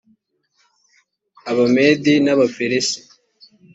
[1.51, 2.99] abamedi n abaperesi